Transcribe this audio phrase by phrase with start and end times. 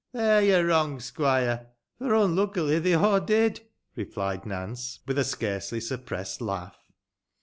[0.13, 1.67] "There yo're wrong, squoire—
[2.01, 3.61] ^fo' unluckily they aw did,"
[3.95, 6.75] replied Nance, with a scarcely suppressed laugh.